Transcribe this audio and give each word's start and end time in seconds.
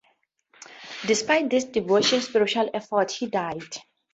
Despite 1.05 1.51
these 1.51 1.65
devoted 1.65 2.23
spiritual 2.23 2.71
efforts, 2.73 3.19
he 3.19 3.27
died. 3.27 3.61